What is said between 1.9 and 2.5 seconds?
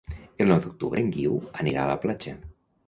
la platja.